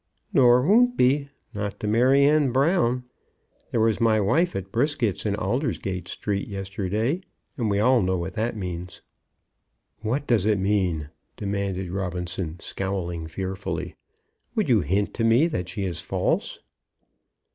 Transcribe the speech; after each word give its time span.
"Nor 0.33 0.67
won't 0.67 0.97
be, 0.97 1.29
not 1.53 1.79
to 1.79 1.87
Maryanne 1.87 2.51
Brown. 2.51 3.03
There 3.69 3.79
was 3.81 4.01
my 4.01 4.19
wife 4.19 4.55
at 4.55 4.71
Brisket's, 4.71 5.27
in 5.27 5.35
Aldersgate 5.35 6.07
Street, 6.07 6.47
yesterday, 6.47 7.21
and 7.55 7.69
we 7.69 7.79
all 7.79 8.01
know 8.01 8.17
what 8.17 8.33
that 8.33 8.57
means." 8.57 9.03
"What 9.99 10.25
does 10.25 10.47
it 10.47 10.57
mean?" 10.57 11.09
demanded 11.37 11.91
Robinson, 11.91 12.59
scowling 12.61 13.27
fearfully. 13.27 13.95
"Would 14.55 14.69
you 14.69 14.81
hint 14.81 15.13
to 15.13 15.23
me 15.23 15.45
that 15.45 15.69
she 15.69 15.83
is 15.85 16.01
false?" 16.01 16.57